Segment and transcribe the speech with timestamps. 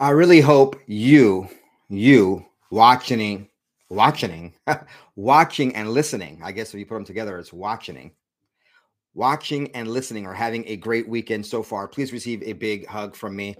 [0.00, 1.48] I really hope you,
[1.88, 3.48] you watching,
[3.88, 4.54] watching,
[5.16, 6.40] watching and listening.
[6.40, 8.12] I guess if you put them together, it's watching,
[9.14, 11.88] watching and listening are having a great weekend so far.
[11.88, 13.56] Please receive a big hug from me.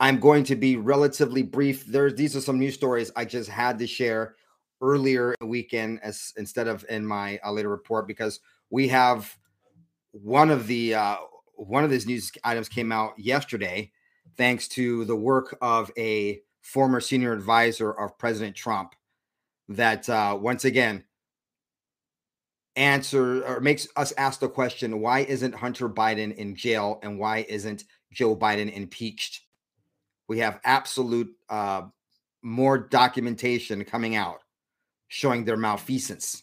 [0.00, 1.86] I'm going to be relatively brief.
[1.86, 4.34] There's these are some news stories I just had to share
[4.80, 8.40] earlier weekend as instead of in my uh, later report because
[8.70, 9.38] we have
[10.10, 11.16] one of the uh,
[11.54, 13.92] one of these news items came out yesterday
[14.36, 18.94] thanks to the work of a former senior advisor of President Trump
[19.68, 21.04] that uh, once again
[22.76, 27.46] answer or makes us ask the question why isn't Hunter Biden in jail and why
[27.48, 29.42] isn't Joe Biden impeached?
[30.28, 31.82] We have absolute uh,
[32.42, 34.40] more documentation coming out
[35.08, 36.42] showing their malfeasance.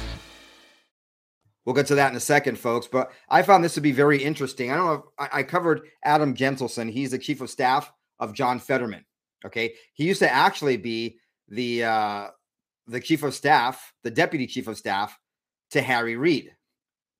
[1.65, 2.87] We'll get to that in a second, folks.
[2.87, 4.71] But I found this to be very interesting.
[4.71, 6.89] I don't know if I, I covered Adam Gentleson.
[6.89, 9.05] He's the chief of staff of John Fetterman.
[9.45, 9.73] Okay.
[9.93, 12.27] He used to actually be the uh
[12.87, 15.17] the chief of staff, the deputy chief of staff
[15.71, 16.51] to Harry Reid,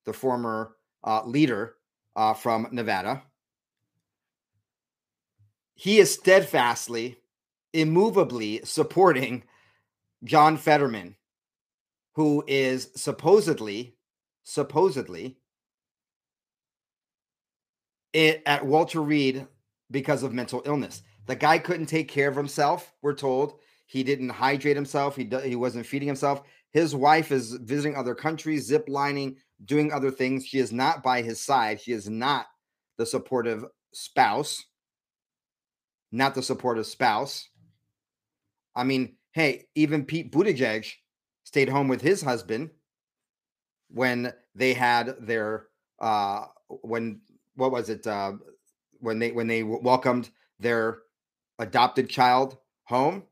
[0.06, 1.76] the former uh, leader
[2.16, 3.24] uh, from Nevada.
[5.76, 7.18] He is steadfastly,
[7.74, 9.44] immovably supporting
[10.24, 11.16] John Fetterman,
[12.16, 13.96] who is supposedly
[14.52, 15.38] supposedly
[18.12, 19.48] it, at Walter Reed
[19.90, 21.04] because of mental illness.
[21.28, 23.60] The guy couldn't take care of himself, we're told.
[23.86, 26.42] He didn't hydrate himself, he, he wasn't feeding himself.
[26.72, 30.46] His wife is visiting other countries, zip lining, doing other things.
[30.46, 31.80] She is not by his side.
[31.80, 32.48] She is not
[32.98, 34.66] the supportive spouse.
[36.12, 37.50] Not the supportive spouse.
[38.76, 40.90] I mean, hey, even Pete Buttigieg
[41.44, 42.70] stayed home with his husband
[43.90, 45.68] when they had their
[46.00, 46.46] uh
[46.82, 47.22] when
[47.56, 48.34] what was it uh
[49.00, 50.30] when they when they welcomed
[50.60, 51.00] their
[51.60, 53.24] adopted child home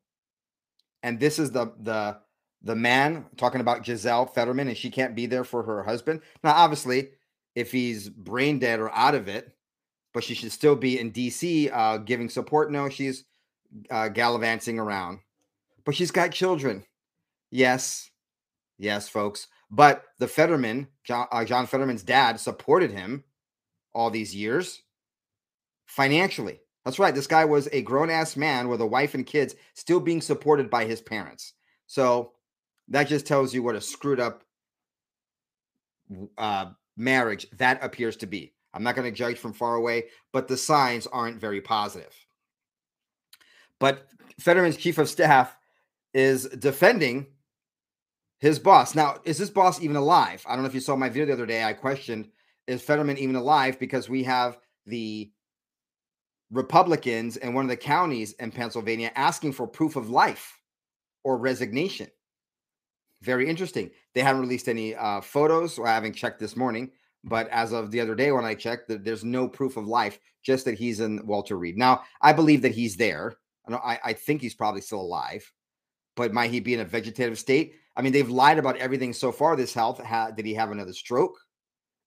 [1.03, 2.17] and this is the the
[2.61, 6.21] the man talking about Giselle Fetterman and she can't be there for her husband.
[6.43, 7.11] Now obviously
[7.55, 9.55] if he's brain dead or out of it,
[10.13, 12.71] but she should still be in DC uh giving support.
[12.71, 13.25] No, she's
[13.89, 15.19] uh gallivanting around.
[15.85, 16.85] But she's got children.
[17.51, 18.11] Yes.
[18.77, 19.47] Yes, folks.
[19.71, 23.23] But the Fetterman, John, uh, John Fetterman's dad, supported him
[23.93, 24.81] all these years
[25.85, 26.59] financially.
[26.85, 27.13] That's right.
[27.13, 30.69] This guy was a grown ass man with a wife and kids, still being supported
[30.69, 31.53] by his parents.
[31.87, 32.33] So
[32.87, 34.43] that just tells you what a screwed up
[36.37, 38.53] uh, marriage that appears to be.
[38.73, 42.13] I'm not going to judge from far away, but the signs aren't very positive.
[43.79, 44.07] But
[44.39, 45.55] Fetterman's chief of staff
[46.13, 47.27] is defending
[48.39, 48.95] his boss.
[48.95, 50.43] Now, is this boss even alive?
[50.47, 51.63] I don't know if you saw my video the other day.
[51.63, 52.29] I questioned
[52.67, 55.31] is Fetterman even alive because we have the
[56.51, 60.59] Republicans in one of the counties in Pennsylvania asking for proof of life
[61.23, 62.07] or resignation.
[63.21, 63.91] Very interesting.
[64.13, 66.91] They haven't released any uh, photos, or I haven't checked this morning.
[67.23, 70.63] But as of the other day, when I checked, there's no proof of life, just
[70.65, 71.77] that he's in Walter Reed.
[71.77, 73.35] Now, I believe that he's there.
[73.67, 75.51] I, I think he's probably still alive,
[76.15, 77.73] but might he be in a vegetative state?
[77.99, 79.57] I mean, they've lied about everything so far.
[79.57, 81.37] This health, ha- did he have another stroke?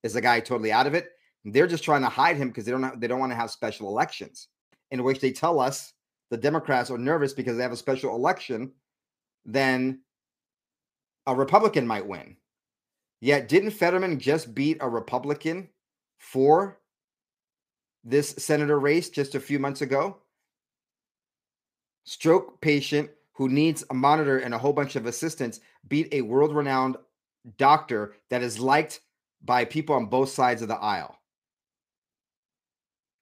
[0.03, 1.11] Is the guy totally out of it?
[1.45, 3.51] They're just trying to hide him because they don't have, they don't want to have
[3.51, 4.49] special elections
[4.91, 5.93] in which they tell us
[6.31, 8.73] the Democrats are nervous because they have a special election,
[9.45, 10.01] then
[11.27, 12.39] a Republican might win.
[13.21, 15.69] Yet, didn't Fetterman just beat a Republican
[16.17, 16.81] for
[18.03, 20.23] this senator race just a few months ago?
[22.05, 26.55] Stroke patient who needs a monitor and a whole bunch of assistants beat a world
[26.55, 26.97] renowned
[27.59, 29.01] doctor that is liked
[29.45, 31.17] by people on both sides of the aisle.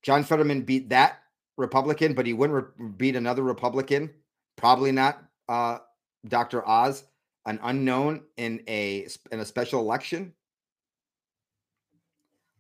[0.03, 1.21] John Fetterman beat that
[1.57, 4.11] Republican, but he wouldn't re- beat another Republican.
[4.57, 5.79] Probably not uh,
[6.27, 6.67] Dr.
[6.67, 7.05] Oz,
[7.47, 10.33] an unknown in a in a special election.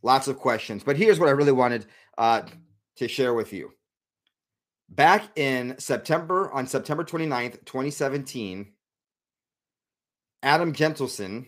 [0.02, 1.86] Lots of questions, but here's what I really wanted
[2.16, 2.42] uh,
[2.96, 3.72] to share with you.
[4.90, 8.72] Back in September, on September 29th, 2017,
[10.42, 11.46] Adam Gentleson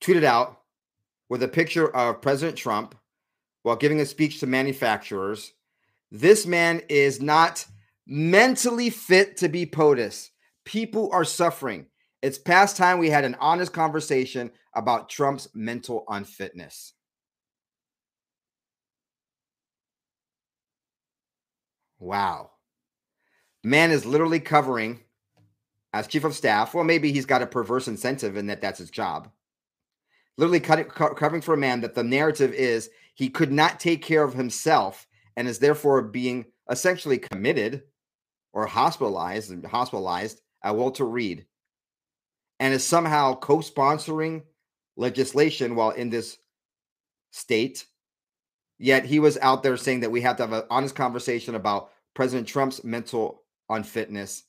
[0.00, 0.60] tweeted out
[1.28, 2.96] with a picture of President Trump
[3.62, 5.52] while giving a speech to manufacturers.
[6.10, 7.64] This man is not
[8.10, 10.30] Mentally fit to be POTUS.
[10.64, 11.84] People are suffering.
[12.22, 16.94] It's past time we had an honest conversation about Trump's mental unfitness.
[21.98, 22.50] Wow.
[23.64, 25.00] Man is literally covering
[25.92, 26.74] as chief of staff.
[26.74, 29.30] Well, maybe he's got a perverse incentive in that that's his job.
[30.36, 34.22] Literally cutting, covering for a man that the narrative is he could not take care
[34.22, 35.06] of himself
[35.36, 37.82] and is therefore being essentially committed
[38.52, 41.46] or hospitalized hospitalized at Walter Reed
[42.60, 44.42] and is somehow co-sponsoring
[44.96, 46.38] legislation while in this
[47.30, 47.86] state
[48.78, 51.90] yet he was out there saying that we have to have an honest conversation about
[52.14, 54.44] President Trump's mental unfitness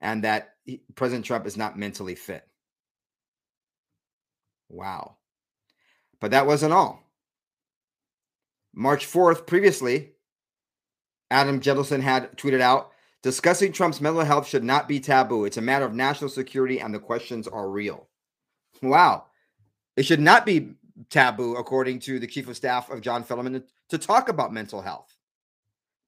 [0.00, 2.46] and that he, President Trump is not mentally fit.
[4.68, 5.16] Wow.
[6.20, 7.02] But that wasn't all.
[8.74, 10.12] March 4th, previously,
[11.30, 12.92] Adam Gentleson had tweeted out
[13.22, 15.44] discussing Trump's mental health should not be taboo.
[15.44, 18.08] It's a matter of national security, and the questions are real.
[18.82, 19.26] Wow.
[19.96, 20.74] It should not be
[21.10, 25.14] taboo, according to the chief of staff of John Fetterman, to talk about mental health.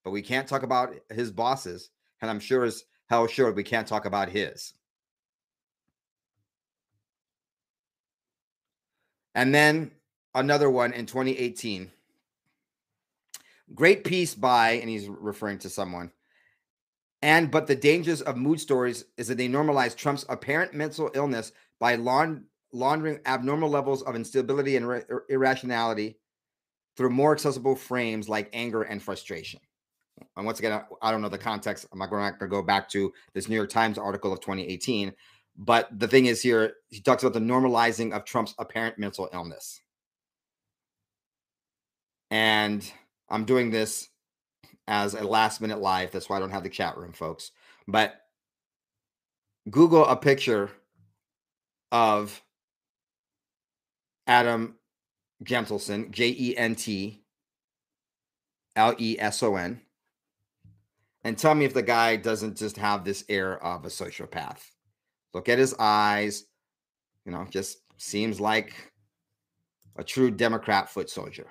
[0.05, 1.91] But we can't talk about his bosses.
[2.21, 4.75] And I'm sure as hell sure we can't talk about his.
[9.35, 9.91] And then
[10.35, 11.91] another one in 2018.
[13.75, 16.13] Great piece by, and he's referring to someone.
[17.23, 21.53] And but the dangers of mood stories is that they normalize Trump's apparent mental illness
[21.81, 26.19] by laund- laundering abnormal levels of instability and ir- irrationality
[26.97, 29.61] through more accessible frames like anger and frustration.
[30.37, 31.87] And once again, I don't know the context.
[31.93, 35.12] I'm not going to go back to this New York Times article of 2018.
[35.56, 39.81] But the thing is, here he talks about the normalizing of Trump's apparent mental illness.
[42.31, 42.88] And
[43.29, 44.09] I'm doing this
[44.88, 46.11] as a last minute live.
[46.11, 47.53] That's why I don't have the chat room, folks.
[47.87, 48.20] But
[49.70, 50.70] Google a picture
[51.93, 52.43] of
[54.26, 54.76] Adam
[55.43, 57.23] Gentleson, J E N T
[58.76, 59.81] L E S O N,
[61.25, 64.61] and tell me if the guy doesn't just have this air of a sociopath.
[65.32, 66.44] Look at his eyes,
[67.25, 68.75] you know, just seems like
[69.97, 71.47] a true Democrat foot soldier.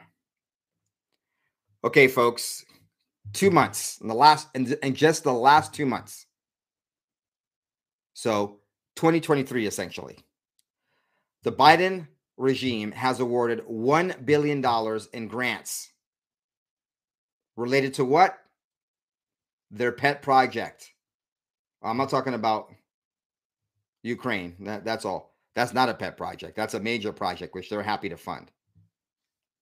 [1.84, 2.64] Okay, folks,
[3.34, 6.26] two months in the last, and in just the last two months.
[8.14, 8.60] So
[8.96, 10.18] 2023, essentially.
[11.44, 12.08] The Biden
[12.44, 14.64] regime has awarded $1 billion
[15.14, 15.90] in grants
[17.56, 18.38] related to what?
[19.72, 20.92] Their pet project.
[21.82, 22.70] I'm not talking about
[24.04, 24.56] Ukraine.
[24.60, 25.34] That, that's all.
[25.56, 26.56] That's not a pet project.
[26.56, 28.52] That's a major project, which they're happy to fund.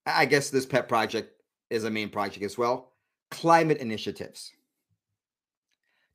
[0.05, 2.91] I guess this pet project is a main project as well.
[3.29, 4.51] Climate initiatives.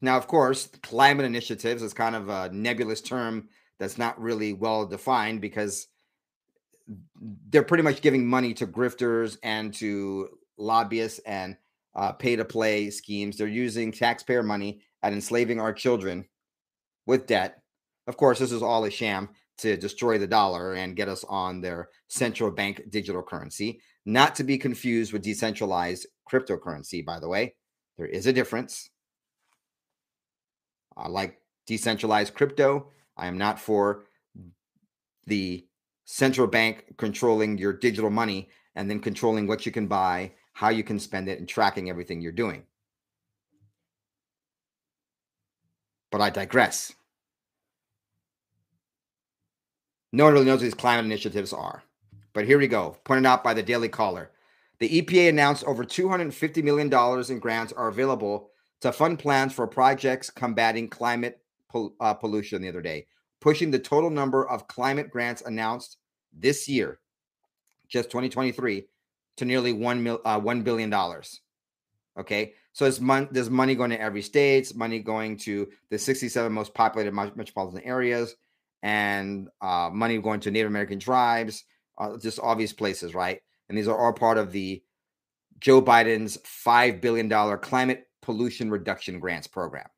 [0.00, 3.48] Now, of course, climate initiatives is kind of a nebulous term
[3.78, 5.88] that's not really well defined because
[7.48, 10.28] they're pretty much giving money to grifters and to
[10.58, 11.56] lobbyists and
[11.94, 13.36] uh, pay to play schemes.
[13.36, 16.26] They're using taxpayer money and enslaving our children
[17.06, 17.62] with debt.
[18.06, 21.60] Of course, this is all a sham to destroy the dollar and get us on
[21.60, 27.54] their central bank digital currency, not to be confused with decentralized cryptocurrency, by the way.
[27.96, 28.90] There is a difference.
[30.96, 32.90] I like decentralized crypto.
[33.16, 34.04] I am not for
[35.26, 35.66] the
[36.06, 40.82] central bank controlling your digital money and then controlling what you can buy, how you
[40.82, 42.62] can spend it, and tracking everything you're doing.
[46.10, 46.94] But I digress.
[50.12, 51.82] No one really knows what these climate initiatives are.
[52.32, 54.30] But here we go, pointed out by the Daily Caller.
[54.78, 58.50] The EPA announced over $250 million in grants are available
[58.82, 63.06] to fund plans for projects combating climate pol- uh, pollution the other day
[63.40, 65.98] pushing the total number of climate grants announced
[66.32, 66.98] this year,
[67.88, 68.86] just 2023,
[69.38, 71.40] to nearly one mil, uh, one billion dollars.
[72.18, 77.12] Okay, so there's money going to every state, money going to the 67 most populated
[77.12, 78.34] metropolitan areas,
[78.82, 81.64] and uh, money going to Native American tribes,
[81.98, 83.40] uh, just obvious places, right?
[83.68, 84.82] And these are all part of the
[85.58, 87.28] Joe Biden's $5 billion
[87.58, 89.88] climate pollution reduction grants program.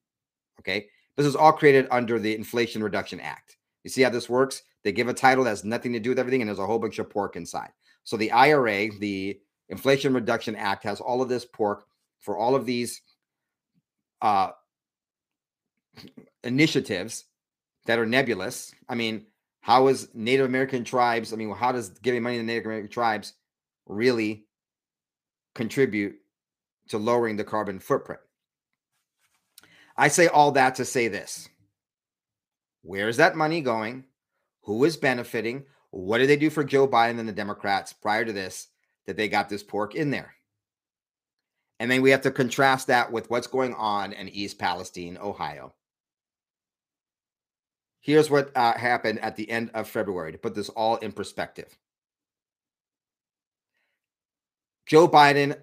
[0.60, 0.88] Okay.
[1.18, 3.56] This is all created under the Inflation Reduction Act.
[3.82, 4.62] You see how this works?
[4.84, 6.78] They give a title that has nothing to do with everything, and there's a whole
[6.78, 7.70] bunch of pork inside.
[8.04, 11.86] So the IRA, the Inflation Reduction Act, has all of this pork
[12.20, 13.02] for all of these
[14.22, 14.50] uh,
[16.44, 17.24] initiatives
[17.86, 18.72] that are nebulous.
[18.88, 19.26] I mean,
[19.60, 21.32] how is Native American tribes?
[21.32, 23.32] I mean, how does giving money to Native American tribes
[23.86, 24.46] really
[25.56, 26.14] contribute
[26.90, 28.20] to lowering the carbon footprint?
[29.98, 31.48] I say all that to say this.
[32.82, 34.04] Where is that money going?
[34.62, 35.64] Who is benefiting?
[35.90, 38.68] What did they do for Joe Biden and the Democrats prior to this
[39.06, 40.34] that they got this pork in there?
[41.80, 45.74] And then we have to contrast that with what's going on in East Palestine, Ohio.
[48.00, 51.76] Here's what uh, happened at the end of February to put this all in perspective.
[54.86, 55.58] Joe Biden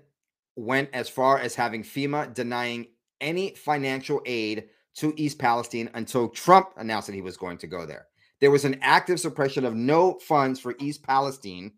[0.56, 2.88] went as far as having FEMA denying
[3.22, 7.86] any financial aid to East Palestine until Trump announced that he was going to go
[7.86, 8.08] there.
[8.42, 11.74] There was an active suppression of no funds for East Palestine.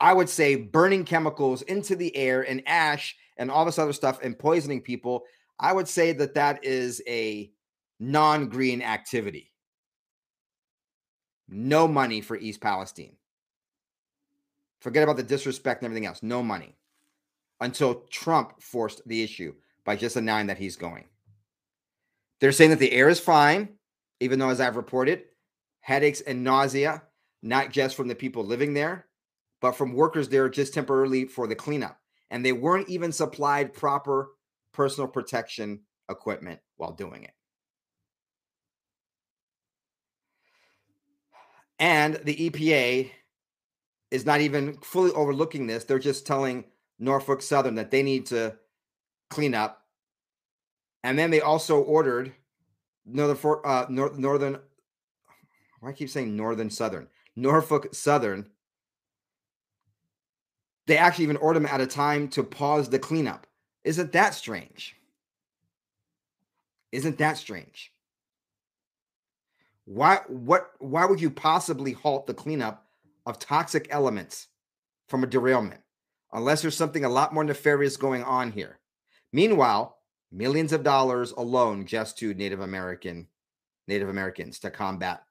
[0.00, 4.20] I would say burning chemicals into the air and ash and all this other stuff
[4.22, 5.24] and poisoning people.
[5.58, 7.52] I would say that that is a
[7.98, 9.52] non green activity.
[11.48, 13.16] No money for East Palestine.
[14.80, 16.22] Forget about the disrespect and everything else.
[16.22, 16.76] No money
[17.60, 21.04] until Trump forced the issue by just announcing that he's going.
[22.40, 23.70] They're saying that the air is fine,
[24.20, 25.24] even though, as I've reported,
[25.80, 27.02] headaches and nausea,
[27.42, 29.06] not just from the people living there,
[29.60, 31.98] but from workers there just temporarily for the cleanup.
[32.30, 34.30] And they weren't even supplied proper
[34.72, 37.32] personal protection equipment while doing it.
[41.78, 43.10] And the EPA
[44.10, 45.84] is not even fully overlooking this.
[45.84, 46.64] They're just telling
[46.98, 48.56] Norfolk Southern that they need to
[49.30, 49.86] clean up.
[51.02, 52.32] And then they also ordered
[53.06, 54.58] Northern, uh, Northern,
[55.80, 58.46] why I keep saying Northern Southern, Norfolk Southern.
[60.86, 63.46] They actually even ordered them at a time to pause the cleanup.
[63.84, 64.96] Isn't that strange?
[66.92, 67.92] Isn't that strange?
[69.86, 72.86] Why what why would you possibly halt the cleanup
[73.24, 74.48] of toxic elements
[75.08, 75.80] from a derailment?
[76.32, 78.78] unless there's something a lot more nefarious going on here.
[79.32, 79.96] Meanwhile,
[80.32, 83.26] millions of dollars alone just to Native American
[83.88, 85.22] Native Americans to combat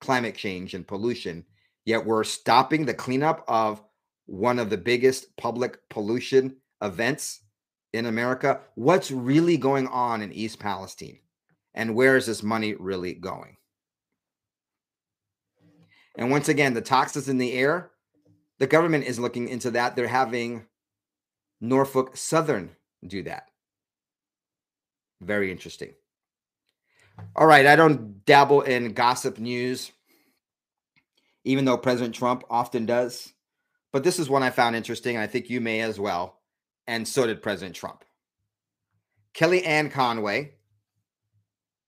[0.00, 1.44] climate change and pollution.
[1.84, 3.82] Yet we're stopping the cleanup of
[4.26, 7.40] one of the biggest public pollution events
[7.92, 8.60] in America.
[8.74, 11.20] What's really going on in East Palestine?
[11.74, 13.56] And where is this money really going?
[16.16, 17.92] And once again, the toxins in the air
[18.62, 19.96] the government is looking into that.
[19.96, 20.66] They're having
[21.60, 23.48] Norfolk Southern do that.
[25.20, 25.92] Very interesting.
[27.36, 29.92] All right, I don't dabble in gossip news,
[31.44, 33.32] even though President Trump often does.
[33.92, 36.40] But this is one I found interesting, I think you may as well.
[36.86, 38.04] And so did President Trump.
[39.34, 40.54] Kellyanne Conway,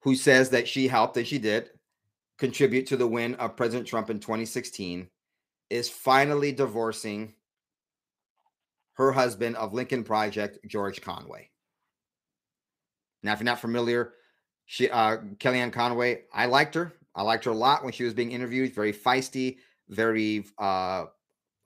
[0.01, 1.71] who says that she helped, and she did,
[2.39, 5.09] contribute to the win of President Trump in 2016,
[5.71, 7.35] is finally divorcing
[8.95, 11.51] her husband of Lincoln Project, George Conway.
[13.23, 14.13] Now, if you're not familiar,
[14.67, 16.93] she uh, Kellyanne Conway, I liked her.
[17.15, 18.75] I liked her a lot when she was being interviewed.
[18.75, 19.59] Very feisty,
[19.89, 21.07] very uh,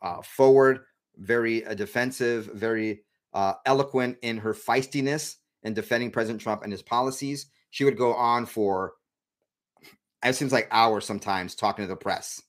[0.02, 0.80] uh, forward,
[1.16, 3.02] very uh, defensive, very
[3.34, 7.46] uh, eloquent in her feistiness in defending President Trump and his policies.
[7.70, 8.92] She would go on for
[10.24, 12.42] it seems like hours sometimes talking to the press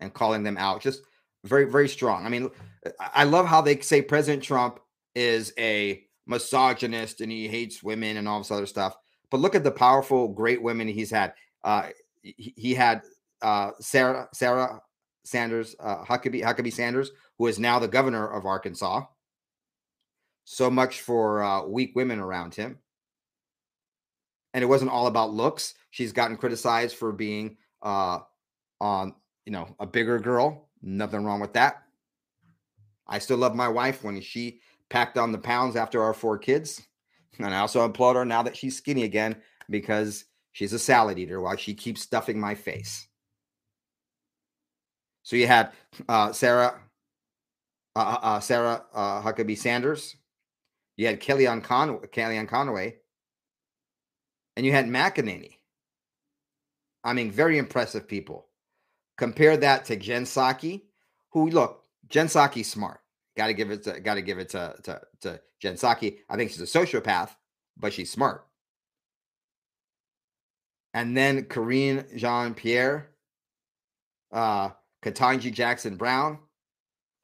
[0.00, 0.80] and calling them out.
[0.80, 1.02] Just
[1.44, 2.24] very, very strong.
[2.24, 2.50] I mean,
[2.98, 4.80] I love how they say President Trump
[5.14, 8.96] is a misogynist and he hates women and all this other stuff.
[9.30, 11.34] But look at the powerful, great women he's had.
[11.62, 11.88] Uh,
[12.22, 13.02] he, he had
[13.42, 14.80] uh, Sarah Sarah
[15.24, 19.04] Sanders uh, Huckabee Huckabee Sanders, who is now the governor of Arkansas.
[20.44, 22.78] So much for uh, weak women around him.
[24.52, 25.74] And it wasn't all about looks.
[25.90, 28.20] She's gotten criticized for being uh,
[28.80, 30.68] on you know, a bigger girl.
[30.82, 31.82] Nothing wrong with that.
[33.10, 36.80] I still love my wife when she packed on the pounds after our four kids.
[37.38, 39.36] And I also applaud her now that she's skinny again
[39.68, 43.06] because she's a salad eater while she keeps stuffing my face.
[45.24, 45.72] So you had
[46.08, 46.80] uh, Sarah,
[47.96, 50.16] uh, uh, uh Sarah uh, Huckabee Sanders.
[50.96, 52.96] You had Kellyanne, Con- Kellyanne Conway.
[54.56, 55.56] And you had McEnany.
[57.02, 58.46] I mean, very impressive people.
[59.16, 60.82] Compare that to Jen Psaki,
[61.30, 62.99] who look, Jen Psaki's smart.
[63.36, 66.18] Got to give it to got to give it to, to to Jen Psaki.
[66.28, 67.30] I think she's a sociopath,
[67.76, 68.46] but she's smart.
[70.92, 73.10] And then Karine Jean Pierre,
[74.32, 74.70] uh,
[75.02, 76.38] Ketanji Jackson Brown.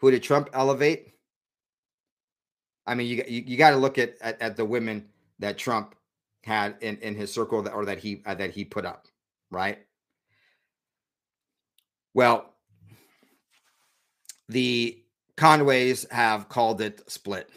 [0.01, 1.15] Who did Trump elevate?
[2.87, 5.09] I mean, you you, you got to look at, at, at the women
[5.41, 5.97] that Trump
[6.45, 9.09] had in in his circle that or that he uh, that he put up,
[9.51, 9.79] right?
[12.15, 12.55] Well,
[14.49, 15.03] the
[15.37, 17.51] Conways have called it split.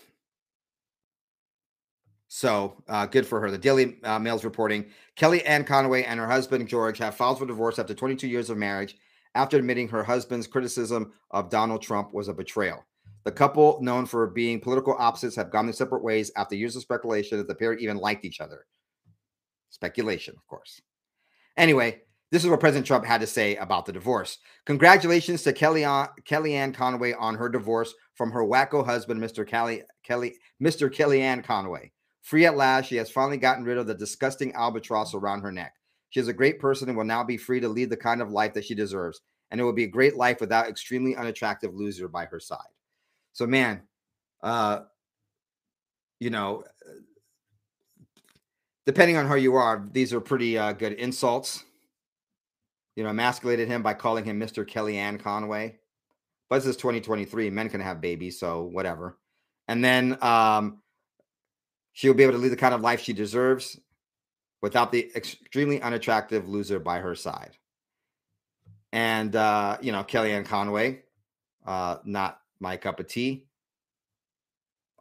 [2.27, 3.49] So uh, good for her.
[3.49, 4.85] The Daily uh, Mail's reporting
[5.17, 8.95] Kellyanne Conway and her husband George have filed for divorce after 22 years of marriage
[9.35, 12.85] after admitting her husband's criticism of Donald Trump was a betrayal.
[13.25, 16.81] The couple, known for being political opposites, have gone their separate ways after years of
[16.81, 18.65] speculation that the pair even liked each other.
[19.69, 20.81] Speculation, of course.
[21.57, 24.37] Anyway, this is what President Trump had to say about the divorce.
[24.65, 29.47] Congratulations to Kellyanne, Kellyanne Conway on her divorce from her wacko husband, Mr.
[29.47, 30.93] Kelly, Kelly, Mr.
[30.93, 31.91] Kellyanne Conway.
[32.21, 35.73] Free at last, she has finally gotten rid of the disgusting albatross around her neck.
[36.09, 38.31] She is a great person and will now be free to lead the kind of
[38.31, 39.21] life that she deserves.
[39.49, 42.59] And it will be a great life without extremely unattractive loser by her side.
[43.33, 43.81] So, man,
[44.43, 44.81] uh,
[46.19, 46.63] you know,
[48.85, 51.63] depending on who you are, these are pretty uh, good insults.
[52.99, 54.69] You know, emasculated him by calling him Mr.
[54.69, 55.77] Kellyanne Conway.
[56.49, 57.49] But this is 2023.
[57.49, 59.17] Men can have babies, so whatever.
[59.69, 60.81] And then um,
[61.93, 63.79] she'll be able to lead the kind of life she deserves
[64.61, 67.55] without the extremely unattractive loser by her side.
[68.91, 71.03] And, uh, you know, Kellyanne Conway,
[71.65, 73.45] uh, not my cup of tea.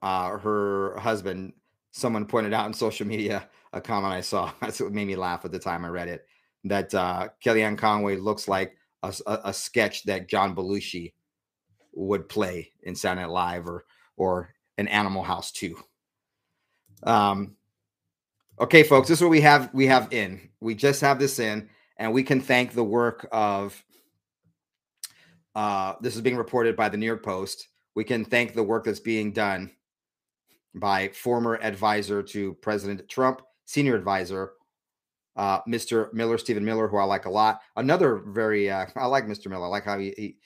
[0.01, 1.55] Uh, her husband,
[1.91, 4.53] someone pointed out on social media, a comment I saw.
[4.61, 6.28] That's what made me laugh at the time I read it.
[6.69, 11.13] That uh, Kellyanne Conway looks like a, a, a sketch that John Belushi
[11.95, 13.85] would play in Saturday Night Live or
[14.17, 15.77] or an Animal House too.
[17.03, 17.57] Um,
[18.61, 19.71] okay, folks, this is what we have.
[19.73, 20.49] We have in.
[20.61, 23.83] We just have this in, and we can thank the work of.
[25.55, 27.69] Uh, this is being reported by the New York Post.
[27.97, 29.73] We can thank the work that's being done
[30.75, 34.53] by former advisor to President Trump, senior advisor,
[35.39, 36.13] uh, Mr.
[36.13, 37.61] Miller, Stephen Miller, who I like a lot.
[37.77, 39.49] Another very, uh, I like Mr.
[39.49, 39.67] Miller.
[39.67, 40.37] I like how he, he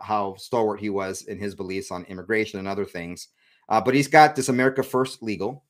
[0.00, 3.28] how stalwart he was in his beliefs on immigration and other things.
[3.68, 5.64] Uh, but he's got this America First Legal,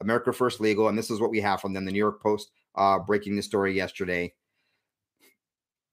[0.00, 1.84] America First Legal, and this is what we have from them.
[1.84, 4.34] The New York Post uh, breaking the story yesterday.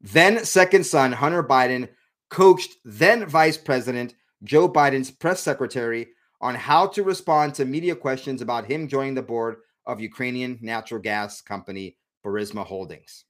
[0.01, 1.89] Then second son Hunter Biden
[2.29, 6.09] coached then Vice President Joe Biden's press secretary
[6.41, 11.01] on how to respond to media questions about him joining the board of Ukrainian natural
[11.01, 13.25] gas company Burisma Holdings.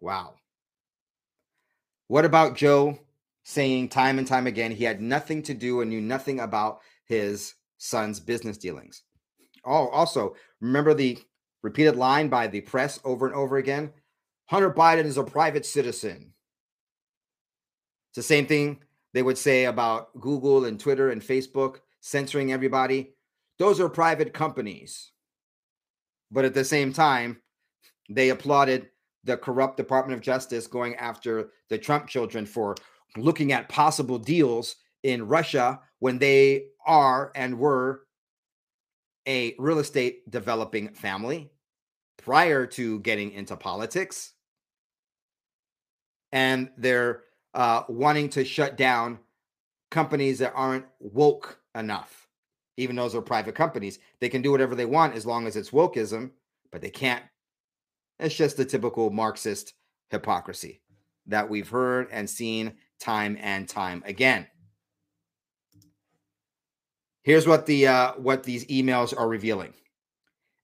[0.00, 0.34] Wow.
[2.08, 2.98] What about Joe
[3.44, 7.54] saying time and time again he had nothing to do and knew nothing about his
[7.78, 9.02] son's business dealings?
[9.64, 11.18] Oh, also, remember the
[11.62, 13.92] repeated line by the press over and over again?
[14.46, 16.32] Hunter Biden is a private citizen.
[18.10, 18.80] It's the same thing
[19.12, 23.12] they would say about Google and Twitter and Facebook censoring everybody.
[23.58, 25.12] Those are private companies.
[26.30, 27.40] But at the same time,
[28.08, 28.88] they applauded
[29.24, 32.74] the corrupt Department of Justice going after the Trump children for
[33.16, 38.02] looking at possible deals in Russia when they are and were
[39.28, 41.50] a real estate developing family
[42.16, 44.32] prior to getting into politics.
[46.32, 47.22] And they're
[47.54, 49.18] uh, wanting to shut down
[49.90, 52.28] companies that aren't woke enough,
[52.76, 53.98] even those are private companies.
[54.20, 56.30] They can do whatever they want as long as it's wokeism,
[56.70, 57.24] but they can't.
[58.18, 59.74] It's just the typical Marxist
[60.10, 60.80] hypocrisy
[61.26, 64.46] that we've heard and seen time and time again.
[67.22, 69.74] Here's what the uh, what these emails are revealing.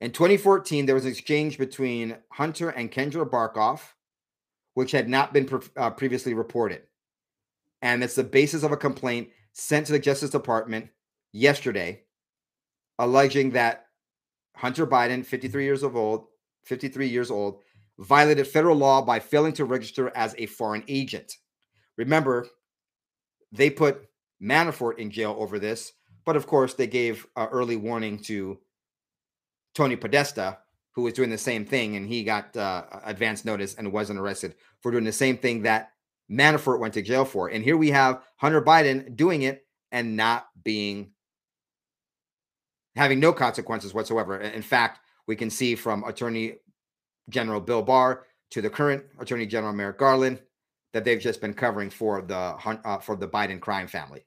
[0.00, 3.80] In 2014, there was an exchange between Hunter and Kendra Barkoff,
[4.74, 6.82] which had not been pre- uh, previously reported,
[7.82, 10.90] and it's the basis of a complaint sent to the Justice Department
[11.36, 12.02] yesterday,
[12.98, 13.86] alleging that
[14.54, 16.26] Hunter Biden, 53 years of old,
[16.64, 17.60] 53 years old,
[17.98, 21.32] violated federal law by failing to register as a foreign agent.
[21.96, 22.46] Remember,
[23.52, 24.08] they put
[24.42, 25.92] Manafort in jail over this
[26.26, 28.58] but of course, they gave uh, early warning to
[29.74, 30.58] Tony Podesta,
[30.90, 34.56] who was doing the same thing, and he got uh, advance notice and wasn't arrested
[34.80, 35.92] for doing the same thing that
[36.30, 37.48] Manafort went to jail for.
[37.48, 41.12] And here we have Hunter Biden doing it and not being
[42.96, 44.40] having no consequences whatsoever.
[44.40, 46.54] In fact, we can see from Attorney
[47.28, 50.40] General Bill Barr to the current Attorney General Merrick Garland
[50.92, 54.24] that they've just been covering for the uh, for the Biden crime family.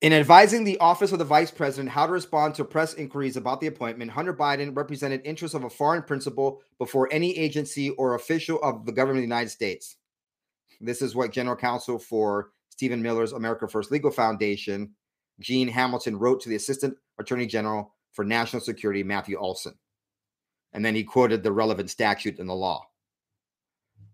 [0.00, 3.60] In advising the office of the vice president how to respond to press inquiries about
[3.60, 8.58] the appointment, Hunter Biden represented interests of a foreign principal before any agency or official
[8.62, 9.96] of the government of the United States.
[10.80, 14.94] This is what general counsel for Stephen Miller's America First Legal Foundation,
[15.40, 19.74] Gene Hamilton, wrote to the assistant attorney general for national security, Matthew Olsen.
[20.72, 22.86] And then he quoted the relevant statute in the law.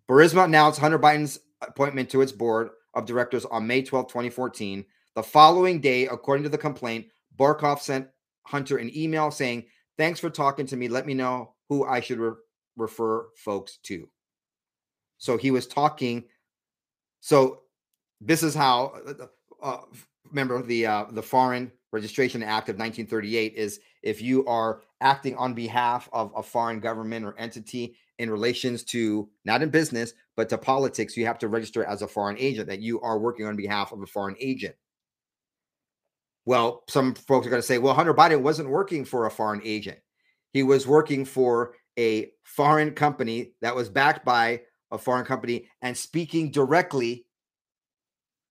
[0.08, 4.84] Burisma announced Hunter Biden's appointment to its board of directors on May 12, 2014
[5.16, 8.06] the following day, according to the complaint, Barkoff sent
[8.44, 9.64] Hunter an email saying,
[9.96, 10.88] Thanks for talking to me.
[10.88, 12.36] Let me know who I should re-
[12.76, 14.10] refer folks to.
[15.16, 16.24] So he was talking.
[17.20, 17.62] So
[18.20, 19.26] this is how, uh,
[19.62, 19.80] uh
[20.36, 25.54] remember the uh, the Foreign Registration Act of 1938 is if you are acting on
[25.54, 30.58] behalf of a foreign government or entity in relations to not in business but to
[30.58, 33.92] politics, you have to register as a foreign agent that you are working on behalf
[33.92, 34.74] of a foreign agent.
[36.44, 39.62] Well, some folks are going to say, well, Hunter Biden wasn't working for a foreign
[39.64, 39.98] agent.
[40.52, 45.96] He was working for a foreign company that was backed by a foreign company and
[45.96, 47.24] speaking directly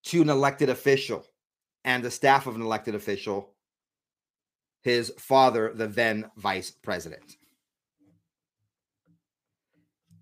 [0.05, 1.25] to an elected official
[1.85, 3.53] and the staff of an elected official,
[4.81, 7.37] his father, the then vice president.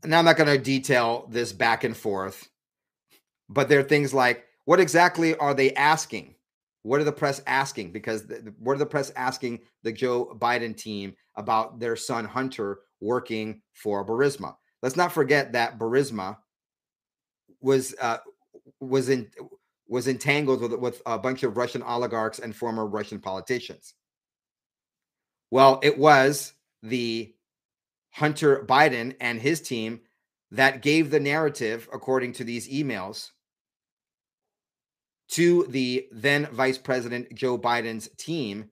[0.06, 2.50] Now, I'm not going to detail this back and forth,
[3.50, 6.36] but there are things like what exactly are they asking?
[6.84, 7.94] What are the press asking?
[7.94, 12.80] Because the, what are the press asking the Joe Biden team about their son Hunter
[13.00, 14.56] working for Burisma?
[14.82, 16.38] Let's not forget that Burisma
[17.62, 18.18] was uh,
[18.82, 19.30] was in
[19.94, 23.94] was entangled with with a bunch of Russian oligarchs and former Russian politicians.
[25.52, 27.36] Well, it was the
[28.10, 30.02] Hunter Biden and his team
[30.50, 33.30] that gave the narrative, according to these emails,
[35.30, 38.72] to the then Vice President Joe Biden's team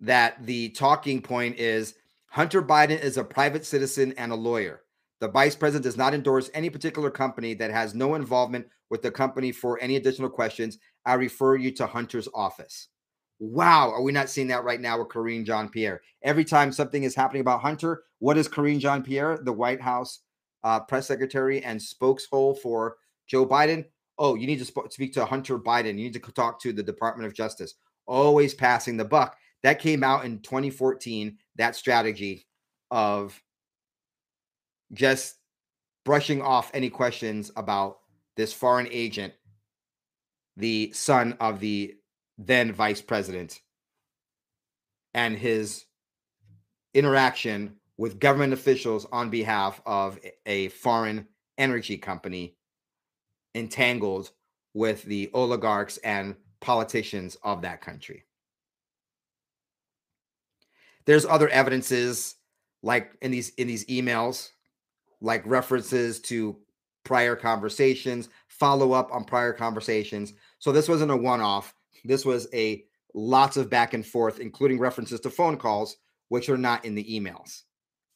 [0.00, 1.94] that the talking point is
[2.30, 4.82] Hunter Biden is a private citizen and a lawyer.
[5.20, 9.10] The vice president does not endorse any particular company that has no involvement with the
[9.10, 10.78] company for any additional questions.
[11.04, 12.88] I refer you to Hunter's office.
[13.38, 16.00] Wow, are we not seeing that right now with Karine Jean Pierre?
[16.22, 20.20] Every time something is happening about Hunter, what is Karine Jean Pierre, the White House
[20.64, 22.96] uh, press secretary and spokeshole for
[23.26, 23.84] Joe Biden?
[24.18, 25.98] Oh, you need to sp- speak to Hunter Biden.
[25.98, 27.74] You need to talk to the Department of Justice.
[28.06, 29.36] Always passing the buck.
[29.62, 32.46] That came out in 2014, that strategy
[32.90, 33.40] of
[34.92, 35.36] just
[36.04, 37.98] brushing off any questions about
[38.36, 39.34] this foreign agent,
[40.56, 41.94] the son of the
[42.38, 43.60] then vice president,
[45.14, 45.84] and his
[46.94, 51.26] interaction with government officials on behalf of a foreign
[51.58, 52.56] energy company
[53.54, 54.30] entangled
[54.74, 58.24] with the oligarchs and politicians of that country.
[61.06, 62.34] There's other evidences
[62.82, 64.50] like in these in these emails
[65.20, 66.56] like references to
[67.06, 70.34] prior conversations, follow up on prior conversations.
[70.58, 71.72] So this wasn't a one off.
[72.04, 75.96] This was a lots of back and forth, including references to phone calls,
[76.28, 77.62] which are not in the emails.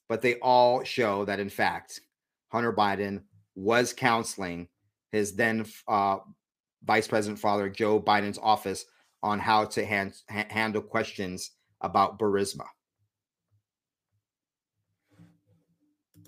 [0.08, 2.00] But they all show that, in fact,
[2.48, 3.22] Hunter Biden
[3.54, 4.68] was counseling
[5.12, 6.18] his then uh,
[6.84, 8.84] Vice President father, Joe Biden's office,
[9.22, 12.66] on how to hand, ha- handle questions about Burisma.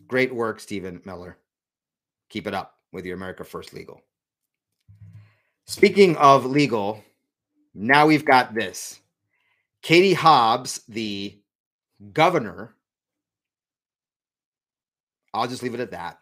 [0.07, 1.39] Great work, Stephen Miller.
[2.33, 4.01] Keep it up with your America First Legal.
[5.67, 7.05] Speaking of legal,
[7.75, 9.01] now we've got this.
[9.83, 11.39] Katie Hobbs, the
[12.15, 12.75] governor,
[15.35, 16.21] I'll just leave it at that.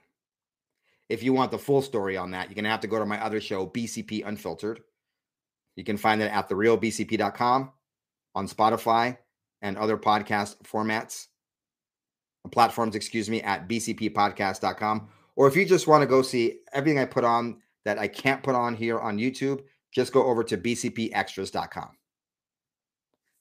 [1.08, 3.06] If you want the full story on that, you're going to have to go to
[3.06, 4.80] my other show, BCP Unfiltered.
[5.76, 7.70] You can find it at therealbcp.com
[8.34, 9.16] on Spotify
[9.62, 11.28] and other podcast formats
[12.50, 15.08] platforms, excuse me, at bcppodcast.com.
[15.36, 18.42] Or if you just want to go see everything I put on that I can't
[18.42, 19.62] put on here on YouTube,
[19.92, 21.90] just go over to bcpextras.com.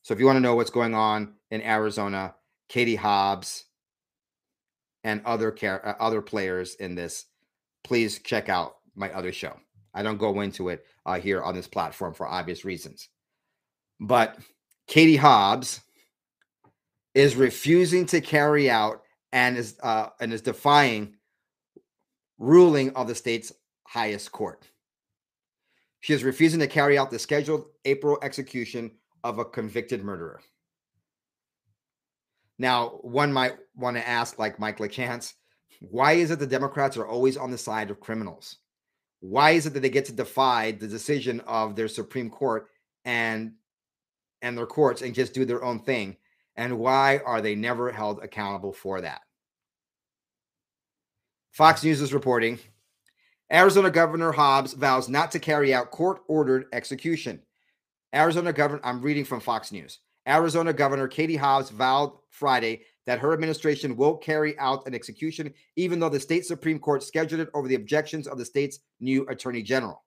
[0.02, 2.36] So if you want to know what's going on in Arizona,
[2.68, 3.66] Katie Hobbs
[5.04, 7.26] and other care, uh, other players in this,
[7.84, 9.56] please check out my other show.
[9.94, 13.10] I don't go into it uh, here on this platform for obvious reasons.
[14.00, 14.38] But
[14.88, 15.82] Katie Hobbs
[17.14, 21.16] is refusing to carry out and is uh, and is defying
[22.40, 23.52] ruling of the state's
[23.86, 24.68] highest court.
[26.00, 28.92] She is refusing to carry out the scheduled April execution
[29.24, 30.42] of a convicted murderer.
[32.58, 35.34] Now, one might want to ask, like Mike LeChance,
[35.82, 38.58] why is it the Democrats are always on the side of criminals?
[39.22, 42.68] Why is it that they get to defy the decision of their Supreme Court
[43.06, 43.54] and
[44.42, 46.16] and their courts and just do their own thing
[46.56, 49.22] and why are they never held accountable for that?
[51.52, 52.60] Fox News is reporting
[53.52, 57.42] Arizona Governor Hobbs vows not to carry out court ordered execution.
[58.14, 60.00] Arizona Governor, I'm reading from Fox News.
[60.28, 66.00] Arizona Governor Katie Hobbs vowed Friday that her administration will carry out an execution, even
[66.00, 69.64] though the state Supreme Court scheduled it over the objections of the state's new attorney
[69.64, 70.04] general,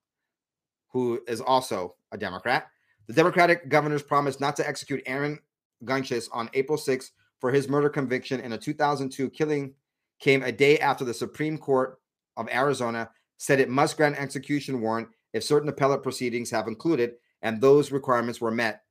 [0.88, 2.68] who is also a Democrat.
[3.08, 5.40] The Democratic governors promised not to execute Aaron
[5.84, 9.74] Gunches on April 6th for his murder conviction in a 2002 killing
[10.22, 11.98] came a day after the Supreme Court
[12.36, 17.60] of Arizona said it must grant execution warrant if certain appellate proceedings have included and
[17.60, 18.82] those requirements were met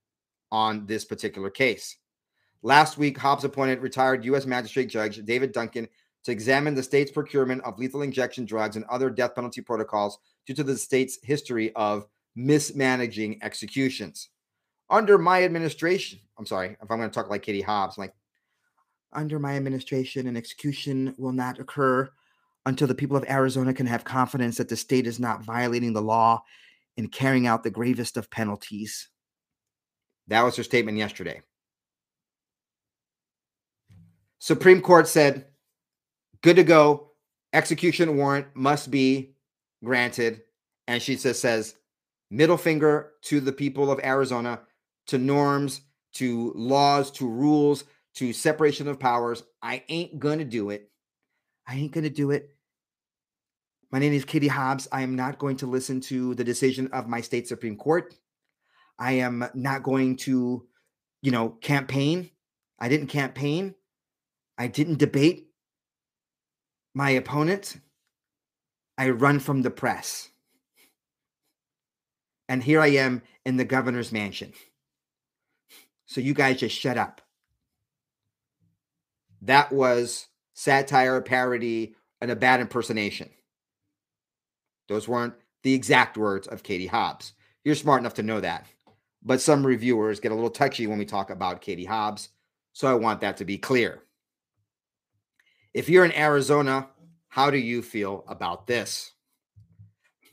[0.52, 1.96] on this particular case.
[2.62, 4.46] Last week, Hobbs appointed retired U.S.
[4.46, 5.88] Magistrate Judge David Duncan
[6.26, 10.54] to examine the state's procurement of lethal injection drugs and other death penalty protocols due
[10.54, 14.30] to the state's history of mismanaging executions.
[14.90, 18.14] Under my administration, I'm sorry, if I'm going to talk like Katie Hobbs, like,
[19.14, 22.10] under my administration, an execution will not occur
[22.66, 26.02] until the people of Arizona can have confidence that the state is not violating the
[26.02, 26.44] law
[26.98, 29.10] and carrying out the gravest of penalties.
[30.28, 31.42] That was her statement yesterday.
[34.40, 35.48] Supreme Court said,
[36.42, 37.12] good to go.
[37.54, 39.36] Execution warrant must be
[39.84, 40.42] granted.
[40.88, 41.76] And she just says,
[42.30, 44.62] middle finger to the people of Arizona,
[45.08, 45.82] to norms,
[46.14, 47.84] to laws, to rules,
[48.16, 49.44] to separation of powers.
[49.62, 50.90] I ain't to do it.
[51.68, 52.50] I ain't to do it.
[53.92, 54.88] My name is Kitty Hobbs.
[54.92, 58.14] I am not going to listen to the decision of my state Supreme Court.
[58.98, 60.66] I am not going to,
[61.22, 62.30] you know, campaign.
[62.80, 63.76] I didn't campaign.
[64.58, 65.48] I didn't debate
[66.94, 67.78] my opponent.
[68.98, 70.30] I run from the press.
[72.48, 74.54] And here I am in the governor's mansion.
[76.06, 77.22] So you guys just shut up.
[79.42, 83.30] That was satire, parody, and a bad impersonation.
[84.88, 87.34] Those weren't the exact words of Katie Hobbs.
[87.64, 88.68] You're smart enough to know that.
[89.24, 92.30] But some reviewers get a little touchy when we talk about Katie Hobbs.
[92.74, 94.02] So I want that to be clear.
[95.74, 96.90] If you're in Arizona,
[97.30, 99.12] how do you feel about this?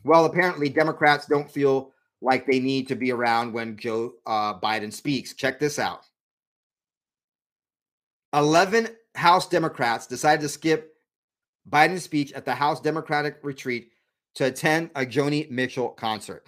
[0.04, 4.92] Well, apparently, Democrats don't feel like they need to be around when Joe uh, Biden
[4.92, 5.34] speaks.
[5.34, 6.04] Check this out
[8.34, 10.94] 11 House Democrats decided to skip
[11.68, 13.90] Biden's speech at the House Democratic retreat
[14.34, 16.46] to attend a Joni Mitchell concert.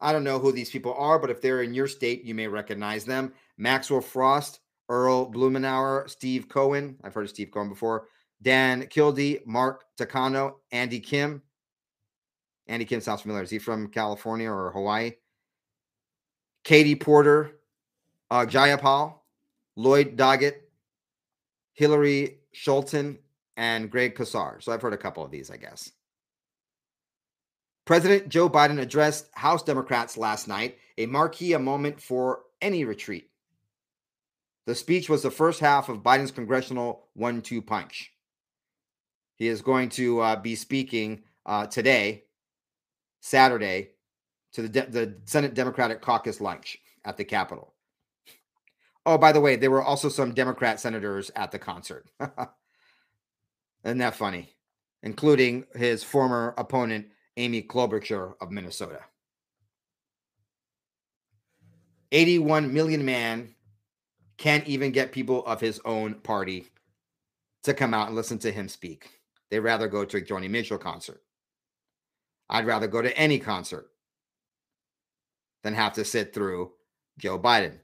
[0.00, 2.46] I don't know who these people are, but if they're in your state, you may
[2.46, 3.32] recognize them.
[3.56, 6.96] Maxwell Frost, Earl Blumenauer, Steve Cohen.
[7.02, 8.06] I've heard of Steve Cohen before.
[8.42, 11.42] Dan Kildee, Mark Takano, Andy Kim.
[12.68, 13.42] Andy Kim sounds familiar.
[13.42, 15.12] Is he from California or Hawaii?
[16.62, 17.60] Katie Porter,
[18.30, 19.17] uh, Jayapal,
[19.78, 20.56] Lloyd Doggett,
[21.72, 23.16] Hillary Scholten,
[23.56, 24.60] and Greg Casar.
[24.60, 25.92] So I've heard a couple of these, I guess.
[27.84, 33.30] President Joe Biden addressed House Democrats last night, a marquee moment for any retreat.
[34.66, 38.12] The speech was the first half of Biden's congressional one two punch.
[39.36, 42.24] He is going to uh, be speaking uh, today,
[43.20, 43.90] Saturday,
[44.54, 47.74] to the, De- the Senate Democratic Caucus lunch at the Capitol.
[49.08, 52.10] Oh, by the way, there were also some Democrat senators at the concert.
[53.82, 54.50] Isn't that funny?
[55.02, 57.06] Including his former opponent,
[57.38, 59.00] Amy Klobuchar of Minnesota.
[62.12, 63.54] 81 million man
[64.36, 66.66] can't even get people of his own party
[67.62, 69.08] to come out and listen to him speak.
[69.50, 71.22] They'd rather go to a Joni Mitchell concert.
[72.50, 73.88] I'd rather go to any concert
[75.62, 76.72] than have to sit through
[77.18, 77.78] Joe Biden.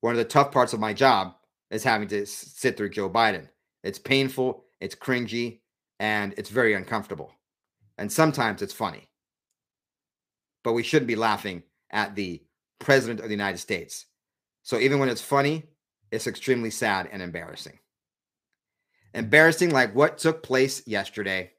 [0.00, 1.34] One of the tough parts of my job
[1.70, 3.48] is having to sit through Joe Biden.
[3.82, 5.60] It's painful, it's cringy,
[5.98, 7.32] and it's very uncomfortable.
[7.96, 9.08] And sometimes it's funny.
[10.62, 12.42] But we shouldn't be laughing at the
[12.78, 14.06] president of the United States.
[14.62, 15.64] So even when it's funny,
[16.10, 17.78] it's extremely sad and embarrassing.
[19.14, 21.52] Embarrassing, like what took place yesterday.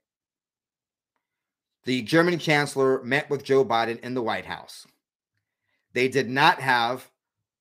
[1.86, 4.86] The German chancellor met with Joe Biden in the White House.
[5.94, 7.10] They did not have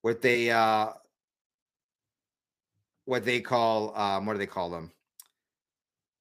[0.08, 0.88] what they uh,
[3.04, 4.90] what they call um, what do they call them?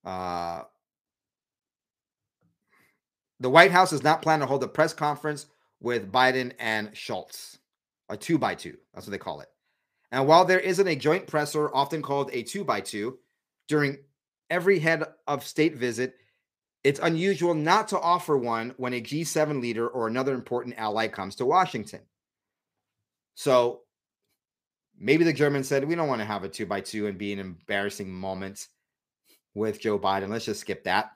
[0.03, 0.63] Uh,
[3.39, 5.45] the White House is not planning to hold a press conference
[5.79, 7.59] with Biden and Scholz,
[8.09, 8.75] a two by two.
[8.93, 9.47] That's what they call it.
[10.11, 13.19] And while there isn't a joint presser, often called a two by two,
[13.69, 13.99] during
[14.49, 16.15] every head of state visit,
[16.83, 21.35] it's unusual not to offer one when a G7 leader or another important ally comes
[21.37, 22.01] to Washington.
[23.37, 23.81] So
[24.97, 27.31] maybe the Germans said, we don't want to have a two by two and be
[27.31, 28.67] an embarrassing moment
[29.53, 30.29] with Joe Biden.
[30.29, 31.11] Let's just skip that.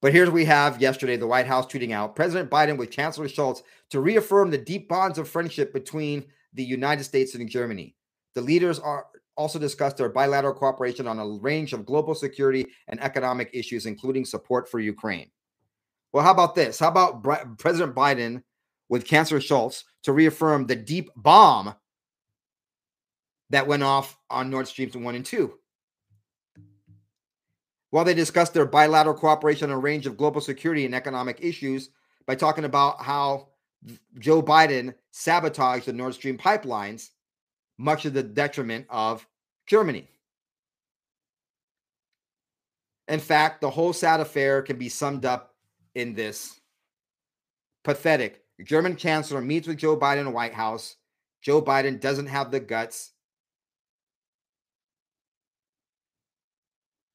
[0.00, 3.28] But here's what we have yesterday the White House tweeting out President Biden with Chancellor
[3.28, 6.24] Scholz to reaffirm the deep bonds of friendship between
[6.54, 7.94] the United States and Germany.
[8.34, 9.04] The leaders are
[9.36, 14.24] also discussed their bilateral cooperation on a range of global security and economic issues, including
[14.24, 15.30] support for Ukraine.
[16.14, 16.78] Well, how about this?
[16.78, 17.22] How about
[17.58, 18.42] President Biden
[18.88, 21.74] with Chancellor Scholz to reaffirm the deep bomb
[23.50, 25.52] that went off on Nord Stream 1 and 2?
[27.90, 31.90] While they discussed their bilateral cooperation on a range of global security and economic issues
[32.26, 33.48] by talking about how
[34.18, 37.10] Joe Biden sabotaged the Nord Stream pipelines,
[37.78, 39.26] much to the detriment of
[39.66, 40.08] Germany.
[43.08, 45.54] In fact, the whole sad affair can be summed up
[45.94, 46.58] in this
[47.84, 48.43] pathetic.
[48.62, 50.96] German chancellor meets with Joe Biden in the White House.
[51.42, 53.12] Joe Biden doesn't have the guts.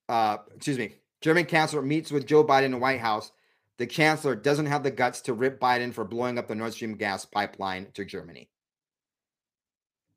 [0.07, 0.95] Uh, excuse me.
[1.21, 3.31] German chancellor meets with Joe Biden in the White House.
[3.77, 6.95] The chancellor doesn't have the guts to rip Biden for blowing up the Nord Stream
[6.95, 8.49] gas pipeline to Germany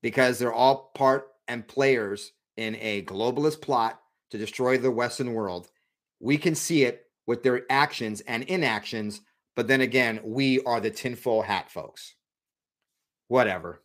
[0.02, 5.70] because they're all part and players in a globalist plot to destroy the Western world.
[6.20, 9.20] We can see it with their actions and inactions,
[9.54, 12.14] but then again, we are the tinfoil hat folks.
[13.28, 13.82] Whatever.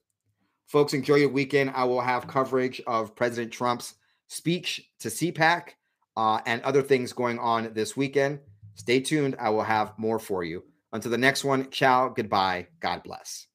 [0.66, 1.72] Folks, enjoy your weekend.
[1.74, 3.96] I will have coverage of President Trump's
[4.28, 5.70] speech to CPAC
[6.18, 8.40] uh, and other things going on this weekend.
[8.76, 9.36] Stay tuned.
[9.40, 10.64] I will have more for you.
[10.92, 13.47] Until the next one, ciao, goodbye, God bless.